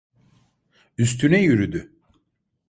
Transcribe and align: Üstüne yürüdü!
Üstüne 0.97 1.41
yürüdü! 1.43 1.91